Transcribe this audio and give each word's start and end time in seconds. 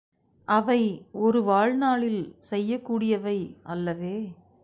அவை 0.47 0.79
ஒரு 1.17 1.43
வாழ்நாளில் 1.43 2.35
செய்யக் 2.49 2.85
கூடியவை 2.85 3.37
அல்லவே! 3.63 4.15